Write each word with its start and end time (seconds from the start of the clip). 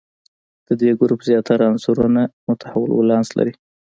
د 0.67 0.69
دې 0.81 0.89
ګروپ 0.99 1.21
زیاتره 1.29 1.63
عنصرونه 1.71 2.21
متحول 2.47 2.89
ولانس 2.93 3.29
لري. 3.37 3.53